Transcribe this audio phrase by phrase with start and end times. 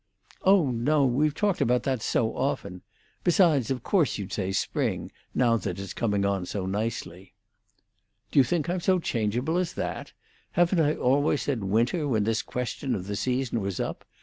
[0.41, 2.81] "Oh no; we've talked about that so often.
[3.23, 7.35] Besides, of course you'd say spring, now that it's coming on so nicely."
[8.31, 10.13] "Do you think I'm so changeable as that?
[10.53, 14.03] Haven't I always said winter when this question of the seasons was up?